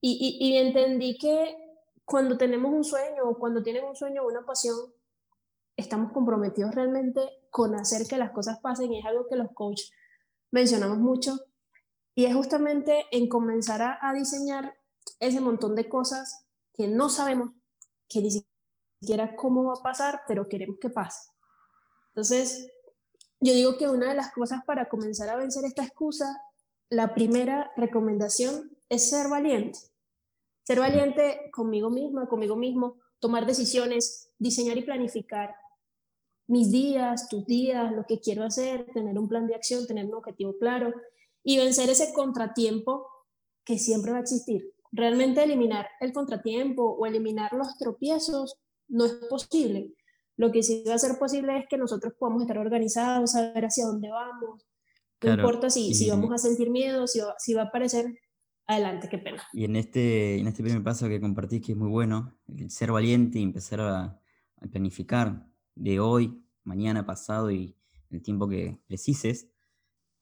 Y, 0.00 0.38
y, 0.40 0.48
y, 0.48 0.56
entendí 0.56 1.18
que 1.18 1.54
cuando 2.02 2.38
tenemos 2.38 2.72
un 2.72 2.82
sueño 2.82 3.24
o 3.24 3.38
cuando 3.38 3.62
tienen 3.62 3.84
un 3.84 3.94
sueño 3.94 4.22
o 4.22 4.28
una 4.28 4.46
pasión, 4.46 4.74
estamos 5.76 6.12
comprometidos 6.12 6.74
realmente 6.74 7.20
con 7.50 7.74
hacer 7.74 8.06
que 8.08 8.16
las 8.16 8.30
cosas 8.30 8.58
pasen 8.60 8.90
y 8.90 9.00
es 9.00 9.04
algo 9.04 9.26
que 9.28 9.36
los 9.36 9.52
coaches 9.52 9.92
mencionamos 10.50 10.96
mucho 10.96 11.38
y 12.14 12.24
es 12.24 12.34
justamente 12.34 13.04
en 13.10 13.28
comenzar 13.28 13.82
a, 13.82 13.98
a 14.00 14.14
diseñar 14.14 14.72
ese 15.20 15.40
montón 15.40 15.74
de 15.74 15.88
cosas 15.88 16.46
que 16.74 16.88
no 16.88 17.08
sabemos, 17.08 17.50
que 18.08 18.20
ni 18.20 18.44
siquiera 19.00 19.36
cómo 19.36 19.64
va 19.64 19.74
a 19.74 19.82
pasar, 19.82 20.22
pero 20.26 20.48
queremos 20.48 20.78
que 20.80 20.90
pase. 20.90 21.30
Entonces, 22.08 22.68
yo 23.40 23.54
digo 23.54 23.76
que 23.76 23.88
una 23.88 24.10
de 24.10 24.14
las 24.14 24.32
cosas 24.32 24.60
para 24.66 24.88
comenzar 24.88 25.28
a 25.28 25.36
vencer 25.36 25.64
esta 25.64 25.84
excusa, 25.84 26.40
la 26.88 27.14
primera 27.14 27.72
recomendación 27.76 28.76
es 28.88 29.10
ser 29.10 29.28
valiente. 29.28 29.78
Ser 30.64 30.78
valiente 30.78 31.50
conmigo 31.52 31.90
misma, 31.90 32.28
conmigo 32.28 32.54
mismo, 32.54 33.00
tomar 33.18 33.46
decisiones, 33.46 34.30
diseñar 34.38 34.78
y 34.78 34.82
planificar 34.82 35.54
mis 36.46 36.70
días, 36.70 37.28
tus 37.28 37.46
días, 37.46 37.92
lo 37.92 38.04
que 38.06 38.20
quiero 38.20 38.44
hacer, 38.44 38.86
tener 38.92 39.18
un 39.18 39.28
plan 39.28 39.46
de 39.46 39.54
acción, 39.54 39.86
tener 39.86 40.06
un 40.06 40.14
objetivo 40.14 40.56
claro 40.58 40.92
y 41.42 41.56
vencer 41.56 41.88
ese 41.88 42.12
contratiempo 42.12 43.06
que 43.64 43.78
siempre 43.78 44.12
va 44.12 44.18
a 44.18 44.22
existir. 44.22 44.74
Realmente 44.92 45.42
eliminar 45.42 45.88
el 46.00 46.12
contratiempo 46.12 46.82
o 46.82 47.06
eliminar 47.06 47.52
los 47.54 47.76
tropiezos 47.78 48.56
no 48.88 49.06
es 49.06 49.14
posible. 49.28 49.94
Lo 50.36 50.52
que 50.52 50.62
sí 50.62 50.84
va 50.86 50.94
a 50.94 50.98
ser 50.98 51.18
posible 51.18 51.58
es 51.58 51.64
que 51.68 51.78
nosotros 51.78 52.12
podamos 52.18 52.42
estar 52.42 52.58
organizados, 52.58 53.32
saber 53.32 53.64
hacia 53.64 53.86
dónde 53.86 54.10
vamos. 54.10 54.66
No 55.22 55.34
importa 55.34 55.70
si, 55.70 55.94
si 55.94 56.10
vamos 56.10 56.32
a 56.32 56.38
sentir 56.38 56.70
miedo, 56.70 57.06
si 57.06 57.20
si 57.38 57.54
va 57.54 57.62
a 57.62 57.66
aparecer 57.66 58.06
Adelante, 58.66 59.08
qué 59.08 59.18
pena. 59.18 59.42
Y 59.52 59.64
en 59.64 59.76
este, 59.76 60.38
en 60.38 60.46
este 60.46 60.62
primer 60.62 60.82
paso 60.82 61.08
que 61.08 61.20
compartís, 61.20 61.62
que 61.62 61.72
es 61.72 61.78
muy 61.78 61.88
bueno, 61.88 62.38
el 62.46 62.70
ser 62.70 62.92
valiente 62.92 63.38
y 63.38 63.42
empezar 63.42 63.80
a, 63.80 64.18
planificar 64.70 65.44
de 65.74 65.98
hoy, 65.98 66.40
mañana, 66.62 67.04
pasado 67.04 67.50
y 67.50 67.76
el 68.10 68.22
tiempo 68.22 68.48
que 68.48 68.78
precises, 68.86 69.50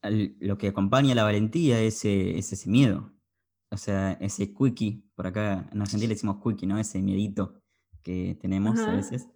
lo 0.01 0.57
que 0.57 0.69
acompaña 0.69 1.11
a 1.11 1.15
la 1.15 1.23
valentía 1.23 1.79
es, 1.79 2.03
es, 2.05 2.51
ese 2.51 2.67
miedo. 2.67 3.13
O 3.71 3.77
sea, 3.77 4.13
ese 4.13 4.53
quickie, 4.53 5.03
por 5.15 5.27
acá 5.27 5.69
en 5.71 5.81
Argentina 5.81 6.09
le 6.09 6.15
decimos 6.15 6.43
quickie, 6.43 6.67
¿no? 6.67 6.77
Ese 6.77 7.01
miedito 7.01 7.61
que 8.03 8.37
tenemos 8.39 8.79
a 8.79 8.91
veces, 8.93 9.27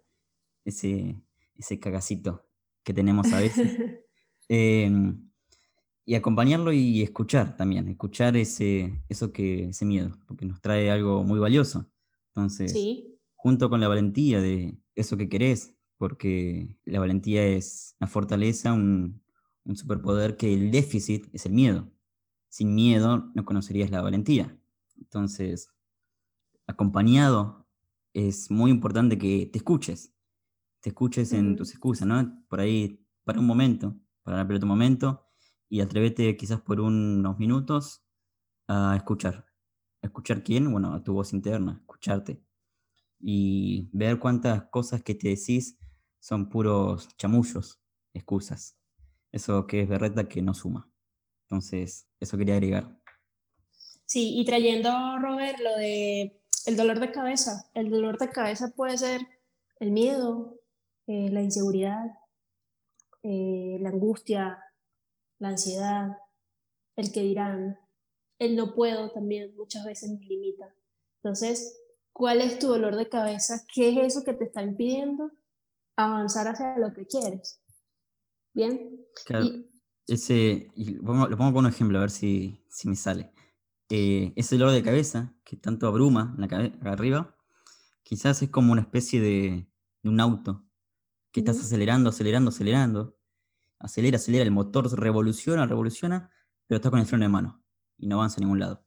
ese, 0.64 1.16
ese 1.54 1.80
cagacito 1.80 2.46
que 2.84 2.92
tenemos 2.92 3.32
a 3.32 3.40
veces. 3.40 3.78
eh, 4.48 4.90
y 6.04 6.14
acompañarlo 6.14 6.72
y 6.72 7.02
escuchar 7.02 7.56
también, 7.56 7.88
escuchar 7.88 8.36
ese, 8.36 9.02
eso 9.08 9.32
que, 9.32 9.70
ese 9.70 9.84
miedo, 9.84 10.16
porque 10.26 10.46
nos 10.46 10.60
trae 10.60 10.88
algo 10.90 11.24
muy 11.24 11.40
valioso. 11.40 11.90
Entonces, 12.28 12.72
junto 13.34 13.68
con 13.68 13.80
la 13.80 13.88
valentía 13.88 14.40
de 14.40 14.78
eso 14.94 15.16
que 15.16 15.28
querés, 15.28 15.74
porque 15.98 16.76
la 16.84 17.00
valentía 17.00 17.44
es 17.44 17.96
una 17.98 18.06
fortaleza, 18.06 18.72
un, 18.72 19.20
un 19.64 19.76
superpoder 19.76 20.36
que 20.36 20.54
el 20.54 20.70
déficit 20.70 21.26
es 21.32 21.44
el 21.46 21.52
miedo. 21.52 21.90
Sin 22.56 22.74
miedo 22.74 23.30
no 23.34 23.44
conocerías 23.44 23.90
la 23.90 24.00
valentía. 24.00 24.58
Entonces, 24.96 25.68
acompañado 26.66 27.68
es 28.14 28.50
muy 28.50 28.70
importante 28.70 29.18
que 29.18 29.44
te 29.52 29.58
escuches, 29.58 30.14
te 30.80 30.88
escuches 30.88 31.34
en 31.34 31.54
tus 31.54 31.72
excusas, 31.72 32.08
¿no? 32.08 32.42
Por 32.48 32.60
ahí, 32.60 33.06
para 33.24 33.40
un 33.40 33.46
momento, 33.46 33.94
para 34.22 34.48
tu 34.58 34.66
momento 34.66 35.26
y 35.68 35.82
atrévete 35.82 36.34
quizás 36.38 36.62
por 36.62 36.80
unos 36.80 37.38
minutos 37.38 38.06
a 38.68 38.96
escuchar. 38.96 39.44
¿Escuchar 40.00 40.42
quién? 40.42 40.72
Bueno, 40.72 40.94
a 40.94 41.04
tu 41.04 41.12
voz 41.12 41.34
interna, 41.34 41.76
escucharte. 41.82 42.42
Y 43.20 43.90
ver 43.92 44.18
cuántas 44.18 44.62
cosas 44.70 45.02
que 45.02 45.14
te 45.14 45.28
decís 45.28 45.78
son 46.20 46.48
puros 46.48 47.06
chamullos, 47.18 47.82
excusas. 48.14 48.78
Eso 49.30 49.66
que 49.66 49.82
es 49.82 49.88
berreta 49.90 50.26
que 50.26 50.40
no 50.40 50.54
suma. 50.54 50.90
Entonces, 51.48 52.08
eso 52.20 52.36
quería 52.36 52.54
agregar. 52.54 52.98
Sí, 54.04 54.38
y 54.38 54.44
trayendo, 54.44 54.90
Robert, 55.18 55.58
lo 55.60 55.76
de 55.76 56.40
el 56.66 56.76
dolor 56.76 57.00
de 57.00 57.12
cabeza. 57.12 57.70
El 57.74 57.90
dolor 57.90 58.18
de 58.18 58.28
cabeza 58.28 58.72
puede 58.74 58.98
ser 58.98 59.20
el 59.78 59.92
miedo, 59.92 60.60
eh, 61.06 61.30
la 61.30 61.42
inseguridad, 61.42 62.18
eh, 63.22 63.78
la 63.80 63.90
angustia, 63.90 64.62
la 65.38 65.48
ansiedad, 65.48 66.18
el 66.96 67.12
que 67.12 67.22
dirán, 67.22 67.78
el 68.38 68.56
no 68.56 68.74
puedo 68.74 69.10
también 69.12 69.54
muchas 69.56 69.84
veces 69.84 70.10
nos 70.10 70.24
limita. 70.26 70.74
Entonces, 71.22 71.80
¿cuál 72.12 72.40
es 72.40 72.58
tu 72.58 72.68
dolor 72.68 72.96
de 72.96 73.08
cabeza? 73.08 73.64
¿Qué 73.72 73.90
es 73.90 73.98
eso 73.98 74.24
que 74.24 74.32
te 74.32 74.44
está 74.44 74.62
impidiendo 74.62 75.30
avanzar 75.96 76.48
hacia 76.48 76.78
lo 76.78 76.92
que 76.92 77.06
quieres? 77.06 77.60
Bien. 78.52 79.06
Claro. 79.24 79.46
Ese, 80.06 80.70
lo 80.76 81.36
pongo 81.36 81.52
con 81.52 81.64
un 81.64 81.70
ejemplo, 81.70 81.98
a 81.98 82.02
ver 82.02 82.10
si, 82.10 82.60
si 82.68 82.88
me 82.88 82.96
sale. 82.96 83.32
Eh, 83.88 84.32
ese 84.36 84.56
dolor 84.56 84.72
de 84.72 84.82
cabeza 84.82 85.34
que 85.44 85.56
tanto 85.56 85.86
abruma 85.86 86.32
en 86.34 86.40
la 86.40 86.48
cabeza 86.48 86.76
arriba, 86.84 87.36
quizás 88.02 88.42
es 88.42 88.50
como 88.50 88.72
una 88.72 88.82
especie 88.82 89.20
de, 89.20 89.68
de 90.02 90.08
un 90.08 90.20
auto 90.20 90.64
que 91.32 91.40
estás 91.40 91.58
acelerando, 91.60 92.10
acelerando, 92.10 92.50
acelerando. 92.50 93.18
Acelera, 93.78 94.16
acelera, 94.16 94.42
el 94.42 94.50
motor 94.50 94.90
revoluciona, 94.98 95.66
revoluciona, 95.66 96.30
pero 96.66 96.76
está 96.76 96.90
con 96.90 96.98
el 96.98 97.06
freno 97.06 97.24
de 97.24 97.28
mano 97.28 97.62
y 97.98 98.06
no 98.06 98.16
avanza 98.16 98.38
a 98.38 98.40
ningún 98.40 98.58
lado. 98.58 98.86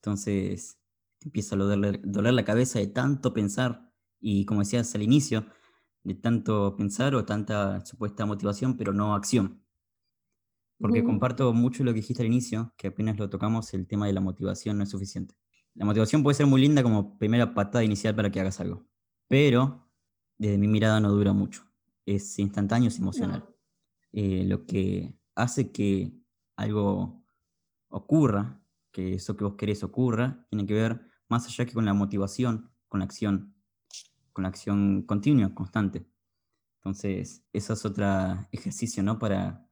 Entonces 0.00 0.78
te 1.18 1.28
empieza 1.28 1.54
a 1.54 1.58
doler, 1.58 2.00
doler 2.02 2.34
la 2.34 2.44
cabeza 2.44 2.80
de 2.80 2.88
tanto 2.88 3.32
pensar 3.32 3.92
y 4.20 4.44
como 4.44 4.60
decías 4.60 4.92
al 4.94 5.02
inicio, 5.02 5.46
de 6.02 6.14
tanto 6.14 6.74
pensar 6.76 7.14
o 7.14 7.24
tanta 7.24 7.84
supuesta 7.86 8.26
motivación, 8.26 8.76
pero 8.76 8.92
no 8.92 9.14
acción. 9.14 9.61
Porque 10.82 11.04
comparto 11.04 11.52
mucho 11.54 11.84
lo 11.84 11.92
que 11.92 12.00
dijiste 12.00 12.22
al 12.22 12.26
inicio, 12.26 12.74
que 12.76 12.88
apenas 12.88 13.16
lo 13.16 13.30
tocamos, 13.30 13.72
el 13.72 13.86
tema 13.86 14.06
de 14.08 14.12
la 14.12 14.20
motivación 14.20 14.78
no 14.78 14.84
es 14.84 14.90
suficiente. 14.90 15.36
La 15.74 15.84
motivación 15.84 16.24
puede 16.24 16.34
ser 16.34 16.46
muy 16.46 16.60
linda 16.60 16.82
como 16.82 17.16
primera 17.18 17.54
patada 17.54 17.84
inicial 17.84 18.16
para 18.16 18.30
que 18.30 18.40
hagas 18.40 18.60
algo, 18.60 18.84
pero 19.28 19.88
desde 20.36 20.58
mi 20.58 20.66
mirada 20.66 20.98
no 20.98 21.10
dura 21.12 21.32
mucho. 21.32 21.62
Es 22.04 22.36
instantáneo, 22.40 22.88
es 22.88 22.98
emocional. 22.98 23.48
Eh, 24.12 24.44
lo 24.44 24.66
que 24.66 25.14
hace 25.36 25.70
que 25.70 26.12
algo 26.56 27.24
ocurra, 27.88 28.60
que 28.90 29.14
eso 29.14 29.36
que 29.36 29.44
vos 29.44 29.54
querés 29.54 29.84
ocurra, 29.84 30.46
tiene 30.50 30.66
que 30.66 30.74
ver 30.74 31.00
más 31.28 31.46
allá 31.46 31.64
que 31.64 31.72
con 31.74 31.84
la 31.84 31.94
motivación, 31.94 32.72
con 32.88 33.00
la 33.00 33.04
acción, 33.04 33.54
con 34.32 34.42
la 34.42 34.48
acción 34.48 35.02
continua, 35.02 35.54
constante. 35.54 36.06
Entonces, 36.78 37.44
eso 37.52 37.72
es 37.72 37.84
otro 37.84 38.04
ejercicio, 38.50 39.02
¿no? 39.04 39.18
Para 39.18 39.68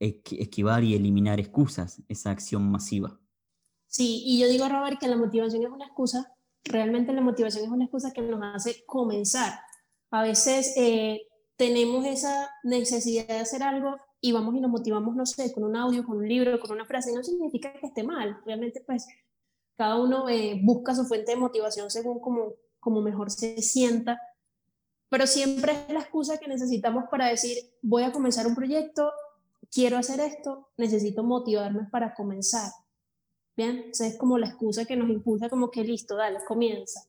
esquivar 0.00 0.82
y 0.82 0.94
eliminar 0.94 1.38
excusas, 1.38 2.02
esa 2.08 2.30
acción 2.30 2.70
masiva. 2.70 3.20
Sí, 3.86 4.22
y 4.24 4.40
yo 4.40 4.48
digo, 4.48 4.68
Robert, 4.68 4.98
que 4.98 5.08
la 5.08 5.16
motivación 5.16 5.62
es 5.62 5.70
una 5.70 5.86
excusa, 5.86 6.34
realmente 6.64 7.12
la 7.12 7.20
motivación 7.20 7.64
es 7.64 7.70
una 7.70 7.84
excusa 7.84 8.12
que 8.12 8.22
nos 8.22 8.40
hace 8.42 8.84
comenzar. 8.86 9.60
A 10.10 10.22
veces 10.22 10.74
eh, 10.76 11.22
tenemos 11.56 12.06
esa 12.06 12.50
necesidad 12.62 13.26
de 13.26 13.40
hacer 13.40 13.62
algo 13.62 13.96
y 14.20 14.32
vamos 14.32 14.54
y 14.54 14.60
nos 14.60 14.70
motivamos, 14.70 15.14
no 15.16 15.26
sé, 15.26 15.52
con 15.52 15.64
un 15.64 15.76
audio, 15.76 16.04
con 16.04 16.18
un 16.18 16.28
libro, 16.28 16.58
con 16.60 16.72
una 16.72 16.86
frase, 16.86 17.12
no 17.14 17.22
significa 17.22 17.72
que 17.72 17.86
esté 17.86 18.02
mal, 18.02 18.40
realmente 18.44 18.82
pues 18.86 19.06
cada 19.76 19.98
uno 19.98 20.28
eh, 20.28 20.60
busca 20.62 20.94
su 20.94 21.04
fuente 21.06 21.32
de 21.32 21.38
motivación 21.38 21.90
según 21.90 22.20
como, 22.20 22.54
como 22.78 23.00
mejor 23.00 23.30
se 23.30 23.60
sienta, 23.62 24.20
pero 25.08 25.26
siempre 25.26 25.72
es 25.72 25.94
la 25.94 26.00
excusa 26.00 26.38
que 26.38 26.48
necesitamos 26.48 27.04
para 27.10 27.28
decir, 27.28 27.56
voy 27.82 28.02
a 28.02 28.12
comenzar 28.12 28.46
un 28.46 28.54
proyecto 28.54 29.10
quiero 29.70 29.98
hacer 29.98 30.20
esto, 30.20 30.68
necesito 30.76 31.22
motivarme 31.22 31.88
para 31.90 32.14
comenzar. 32.14 32.70
Bien, 33.56 33.90
o 33.98 34.04
es 34.04 34.16
como 34.16 34.38
la 34.38 34.48
excusa 34.48 34.84
que 34.84 34.96
nos 34.96 35.10
impulsa 35.10 35.48
como 35.48 35.70
que 35.70 35.84
listo, 35.84 36.16
dale, 36.16 36.38
comienza. 36.46 37.00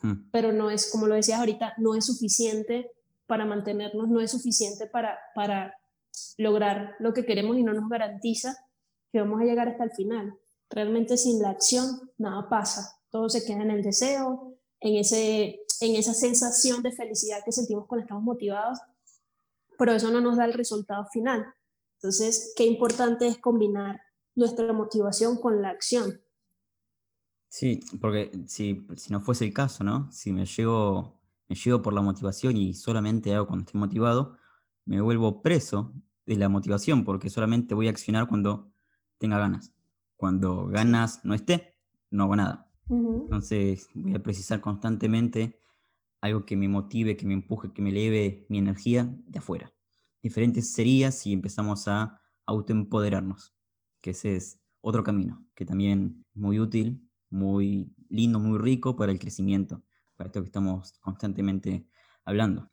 Hmm. 0.00 0.30
Pero 0.30 0.52
no 0.52 0.70
es, 0.70 0.90
como 0.90 1.06
lo 1.06 1.14
decías 1.14 1.40
ahorita, 1.40 1.74
no 1.78 1.94
es 1.94 2.06
suficiente 2.06 2.90
para 3.26 3.44
mantenernos, 3.44 4.08
no 4.08 4.20
es 4.20 4.30
suficiente 4.30 4.86
para, 4.86 5.18
para 5.34 5.74
lograr 6.36 6.94
lo 6.98 7.12
que 7.12 7.24
queremos 7.24 7.56
y 7.56 7.62
no 7.62 7.72
nos 7.72 7.88
garantiza 7.88 8.56
que 9.12 9.20
vamos 9.20 9.40
a 9.40 9.44
llegar 9.44 9.68
hasta 9.68 9.84
el 9.84 9.90
final. 9.92 10.38
Realmente 10.70 11.16
sin 11.16 11.40
la 11.40 11.50
acción 11.50 12.10
nada 12.18 12.48
pasa, 12.48 12.98
todo 13.10 13.28
se 13.28 13.44
queda 13.44 13.62
en 13.62 13.70
el 13.70 13.82
deseo, 13.82 14.54
en, 14.80 14.96
ese, 14.96 15.60
en 15.80 15.96
esa 15.96 16.14
sensación 16.14 16.82
de 16.82 16.92
felicidad 16.92 17.42
que 17.44 17.52
sentimos 17.52 17.86
cuando 17.86 18.02
estamos 18.02 18.22
motivados, 18.22 18.78
pero 19.78 19.92
eso 19.92 20.10
no 20.10 20.20
nos 20.20 20.36
da 20.36 20.44
el 20.44 20.52
resultado 20.52 21.06
final. 21.06 21.46
Entonces, 22.00 22.52
qué 22.56 22.64
importante 22.64 23.26
es 23.26 23.38
combinar 23.38 24.00
nuestra 24.36 24.72
motivación 24.72 25.36
con 25.36 25.60
la 25.60 25.70
acción. 25.70 26.20
Sí, 27.48 27.80
porque 28.00 28.30
si, 28.46 28.86
si 28.96 29.12
no 29.12 29.20
fuese 29.20 29.46
el 29.46 29.52
caso, 29.52 29.82
¿no? 29.82 30.10
Si 30.12 30.32
me 30.32 30.46
llego, 30.46 31.20
me 31.48 31.56
llego 31.56 31.82
por 31.82 31.92
la 31.92 32.02
motivación 32.02 32.56
y 32.56 32.74
solamente 32.74 33.34
hago 33.34 33.48
cuando 33.48 33.64
estoy 33.64 33.80
motivado, 33.80 34.36
me 34.84 35.00
vuelvo 35.00 35.42
preso 35.42 35.92
de 36.24 36.36
la 36.36 36.48
motivación 36.48 37.04
porque 37.04 37.30
solamente 37.30 37.74
voy 37.74 37.88
a 37.88 37.90
accionar 37.90 38.28
cuando 38.28 38.70
tenga 39.18 39.38
ganas. 39.38 39.74
Cuando 40.16 40.66
ganas 40.66 41.24
no 41.24 41.34
esté, 41.34 41.74
no 42.10 42.24
hago 42.24 42.36
nada. 42.36 42.70
Entonces 42.88 43.88
voy 43.94 44.14
a 44.14 44.22
precisar 44.22 44.60
constantemente 44.60 45.60
algo 46.20 46.46
que 46.46 46.56
me 46.56 46.68
motive, 46.68 47.16
que 47.16 47.26
me 47.26 47.34
empuje, 47.34 47.72
que 47.72 47.82
me 47.82 47.90
eleve 47.90 48.46
mi 48.48 48.58
energía 48.58 49.12
de 49.26 49.38
afuera 49.40 49.72
diferentes 50.22 50.72
sería 50.72 51.10
si 51.10 51.32
empezamos 51.32 51.88
a 51.88 52.20
autoempoderarnos, 52.46 53.54
que 54.00 54.10
ese 54.10 54.36
es 54.36 54.60
otro 54.80 55.04
camino, 55.04 55.46
que 55.54 55.64
también 55.64 56.24
es 56.30 56.36
muy 56.36 56.60
útil, 56.60 57.08
muy 57.30 57.94
lindo, 58.08 58.38
muy 58.38 58.58
rico 58.58 58.96
para 58.96 59.12
el 59.12 59.18
crecimiento, 59.18 59.82
para 60.16 60.28
esto 60.28 60.40
que 60.40 60.46
estamos 60.46 60.92
constantemente 61.00 61.86
hablando. 62.24 62.70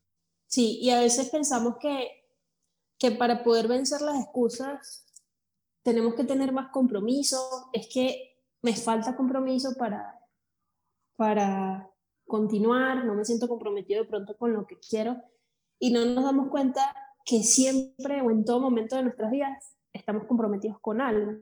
Sí, 0.48 0.80
y 0.82 0.92
a 0.92 1.00
veces 1.00 1.30
pensamos 1.30 1.76
que, 1.80 2.08
que 2.98 3.12
para 3.12 3.44
poder 3.44 3.68
vencer 3.68 4.02
las 4.02 4.22
excusas 4.22 5.06
tenemos 5.84 6.16
que 6.16 6.24
tener 6.24 6.52
más 6.52 6.72
compromiso, 6.72 7.70
es 7.74 7.88
que 7.94 8.40
me 8.62 8.76
falta 8.76 9.16
compromiso 9.16 9.76
para, 9.78 10.20
para 11.16 11.90
continuar, 12.26 13.06
no 13.06 13.14
me 13.14 13.26
siento 13.26 13.48
comprometido 13.48 14.02
de 14.04 14.10
pronto 14.10 14.36
con 14.38 14.54
lo 14.54 14.66
que 14.66 14.80
quiero 14.80 15.22
y 15.78 15.92
no 15.92 16.06
nos 16.06 16.24
damos 16.24 16.50
cuenta 16.50 16.96
que 17.26 17.44
siempre 17.44 18.22
o 18.22 18.30
en 18.30 18.46
todo 18.46 18.60
momento 18.60 18.96
de 18.96 19.04
nuestras 19.04 19.32
vidas 19.32 19.76
estamos 19.92 20.26
comprometidos 20.28 20.80
con 20.80 21.02
algo. 21.02 21.34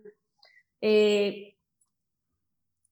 Eh, 0.81 1.57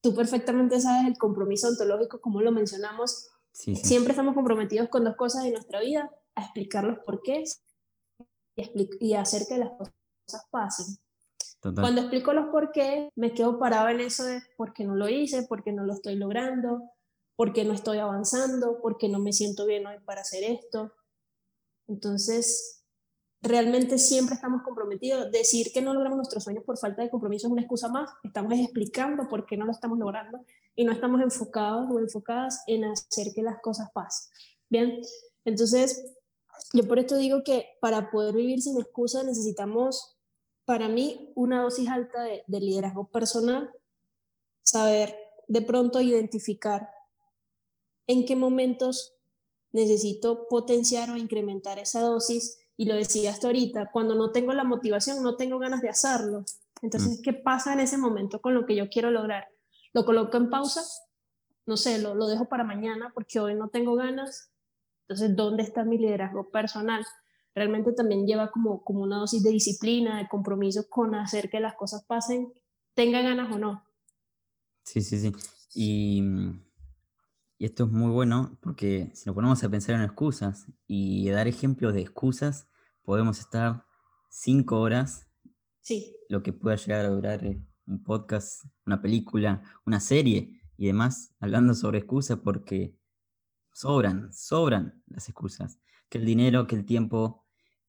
tú 0.01 0.13
perfectamente 0.13 0.79
sabes 0.79 1.07
el 1.07 1.17
compromiso 1.17 1.69
ontológico, 1.69 2.19
como 2.19 2.41
lo 2.41 2.51
mencionamos. 2.51 3.29
Siempre 3.51 4.11
estamos 4.11 4.35
comprometidos 4.35 4.89
con 4.89 5.03
dos 5.03 5.15
cosas 5.15 5.45
en 5.45 5.53
nuestra 5.53 5.79
vida, 5.79 6.09
a 6.35 6.41
explicar 6.41 6.83
los 6.83 6.99
porqués 6.99 7.63
y, 8.55 8.89
y 8.99 9.13
hacer 9.13 9.43
que 9.47 9.57
las 9.57 9.71
cosas 9.71 10.47
pasen. 10.49 10.97
Cuando 11.61 12.01
explico 12.01 12.33
los 12.33 12.47
porqués, 12.47 13.09
me 13.15 13.33
quedo 13.33 13.59
parado 13.59 13.89
en 13.89 13.99
eso 13.99 14.23
de 14.25 14.41
por 14.57 14.73
qué 14.73 14.83
no 14.83 14.95
lo 14.95 15.07
hice, 15.07 15.43
por 15.43 15.63
qué 15.63 15.71
no 15.71 15.83
lo 15.83 15.93
estoy 15.93 16.15
logrando, 16.15 16.81
por 17.35 17.53
qué 17.53 17.65
no 17.65 17.73
estoy 17.73 17.99
avanzando, 17.99 18.81
por 18.81 18.97
qué 18.97 19.09
no 19.09 19.19
me 19.19 19.31
siento 19.31 19.65
bien 19.67 19.85
hoy 19.85 19.99
para 20.03 20.21
hacer 20.21 20.43
esto. 20.43 20.91
Entonces, 21.87 22.80
realmente 23.41 23.97
siempre 23.97 24.35
estamos 24.35 24.61
comprometidos. 24.63 25.31
Decir 25.31 25.71
que 25.73 25.81
no 25.81 25.93
logramos 25.93 26.17
nuestros 26.17 26.43
sueños 26.43 26.63
por 26.63 26.77
falta 26.77 27.01
de 27.01 27.09
compromiso 27.09 27.47
es 27.47 27.51
una 27.51 27.61
excusa 27.61 27.89
más. 27.89 28.09
Estamos 28.23 28.53
explicando 28.53 29.27
por 29.27 29.45
qué 29.45 29.57
no 29.57 29.65
lo 29.65 29.71
estamos 29.71 29.97
logrando 29.97 30.45
y 30.75 30.85
no 30.85 30.91
estamos 30.91 31.21
enfocados 31.21 31.89
o 31.91 31.99
enfocadas 31.99 32.63
en 32.67 32.85
hacer 32.85 33.33
que 33.33 33.41
las 33.41 33.59
cosas 33.61 33.89
pasen. 33.93 34.31
Bien, 34.69 35.01
entonces 35.45 36.13
yo 36.73 36.87
por 36.87 36.99
esto 36.99 37.17
digo 37.17 37.43
que 37.43 37.65
para 37.81 38.11
poder 38.11 38.35
vivir 38.35 38.61
sin 38.61 38.79
excusa 38.79 39.23
necesitamos, 39.23 40.17
para 40.65 40.87
mí, 40.87 41.31
una 41.35 41.63
dosis 41.63 41.89
alta 41.89 42.23
de 42.23 42.59
liderazgo 42.59 43.09
personal, 43.09 43.71
saber 44.63 45.15
de 45.47 45.61
pronto 45.61 45.99
identificar 45.99 46.89
en 48.07 48.25
qué 48.25 48.35
momentos 48.35 49.15
necesito 49.71 50.47
potenciar 50.47 51.09
o 51.09 51.17
incrementar 51.17 51.79
esa 51.79 52.01
dosis. 52.01 52.59
Y 52.81 52.85
lo 52.85 52.95
decía 52.95 53.29
hasta 53.29 53.45
ahorita, 53.45 53.91
cuando 53.91 54.15
no 54.15 54.31
tengo 54.31 54.53
la 54.53 54.63
motivación, 54.63 55.21
no 55.21 55.35
tengo 55.35 55.59
ganas 55.59 55.83
de 55.83 55.89
hacerlo. 55.89 56.45
Entonces, 56.81 57.19
mm. 57.19 57.21
¿qué 57.21 57.33
pasa 57.33 57.73
en 57.73 57.79
ese 57.79 57.95
momento 57.95 58.41
con 58.41 58.55
lo 58.55 58.65
que 58.65 58.75
yo 58.75 58.89
quiero 58.89 59.11
lograr? 59.11 59.45
¿Lo 59.93 60.03
coloco 60.03 60.35
en 60.37 60.49
pausa? 60.49 60.81
No 61.67 61.77
sé, 61.77 61.99
lo, 61.99 62.15
lo 62.15 62.27
dejo 62.27 62.49
para 62.49 62.63
mañana 62.63 63.11
porque 63.13 63.39
hoy 63.39 63.53
no 63.53 63.69
tengo 63.69 63.93
ganas. 63.93 64.51
Entonces, 65.01 65.35
¿dónde 65.35 65.61
está 65.61 65.83
mi 65.83 65.99
liderazgo 65.99 66.49
personal? 66.49 67.05
Realmente 67.53 67.93
también 67.93 68.25
lleva 68.25 68.49
como, 68.49 68.83
como 68.83 69.03
una 69.03 69.17
dosis 69.17 69.43
de 69.43 69.51
disciplina, 69.51 70.17
de 70.17 70.27
compromiso 70.27 70.89
con 70.89 71.13
hacer 71.13 71.51
que 71.51 71.59
las 71.59 71.75
cosas 71.75 72.03
pasen, 72.05 72.51
tenga 72.95 73.21
ganas 73.21 73.55
o 73.55 73.59
no. 73.59 73.85
Sí, 74.85 75.01
sí, 75.01 75.19
sí. 75.19 75.31
Y, 75.75 76.23
y 77.59 77.65
esto 77.65 77.83
es 77.83 77.91
muy 77.91 78.09
bueno 78.09 78.57
porque 78.59 79.11
si 79.13 79.27
nos 79.27 79.35
ponemos 79.35 79.63
a 79.63 79.69
pensar 79.69 79.93
en 79.93 80.01
excusas 80.01 80.65
y 80.87 81.29
dar 81.29 81.47
ejemplos 81.47 81.93
de 81.93 82.01
excusas, 82.01 82.70
podemos 83.03 83.39
estar 83.39 83.85
cinco 84.29 84.79
horas 84.79 85.31
Sí. 85.81 86.15
Lo 86.29 86.43
que 86.43 86.53
pueda 86.53 86.75
llegar 86.75 87.05
a 87.05 87.09
durar 87.09 87.43
eh, 87.43 87.59
un 87.87 88.03
podcast, 88.03 88.63
una 88.85 89.01
película, 89.01 89.63
una 89.85 89.99
serie 89.99 90.61
y 90.77 90.85
demás, 90.85 91.33
hablando 91.39 91.73
sobre 91.73 91.99
excusas 91.99 92.39
porque 92.43 92.95
sobran, 93.73 94.31
sobran 94.31 95.03
las 95.07 95.27
excusas. 95.27 95.79
Que 96.09 96.19
el 96.19 96.25
dinero, 96.25 96.67
que 96.67 96.75
el 96.75 96.85
tiempo, 96.85 97.45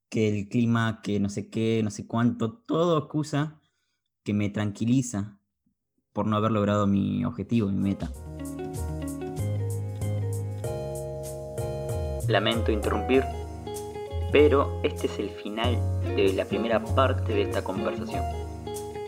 que 0.09 0.29
el 0.29 0.49
clima, 0.49 1.01
que 1.03 1.21
no 1.21 1.29
sé 1.29 1.51
qué, 1.51 1.83
no 1.85 1.91
sé 1.91 2.07
cuánto, 2.07 2.53
todo 2.53 2.99
excusa 2.99 3.61
que 4.25 4.33
me 4.33 4.49
tranquiliza 4.49 5.39
por 6.13 6.27
no 6.27 6.37
haber 6.37 6.53
logrado 6.53 6.87
mi 6.87 7.25
objetivo, 7.25 7.69
mi 7.69 7.91
meta. 7.91 8.11
Lamento 12.29 12.71
interrumpir 12.71 13.25
pero 14.33 14.81
este 14.83 15.07
es 15.07 15.19
el 15.19 15.29
final 15.29 15.79
de 16.17 16.33
la 16.33 16.47
primera 16.47 16.83
parte 16.83 17.35
de 17.35 17.43
esta 17.43 17.63
conversación. 17.63 18.25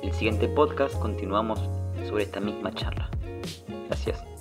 El 0.03 0.13
siguiente 0.13 0.47
podcast 0.49 0.95
continuamos 1.01 1.59
sobre 2.07 2.25
esta 2.25 2.41
misma 2.41 2.73
charla. 2.73 3.09
Gracias. 3.89 4.34